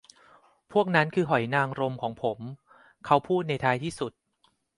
[0.71, 2.39] พวกนั้นคือหอยนางรมของผม
[3.05, 4.13] เขาพูดในท้ายที่สุด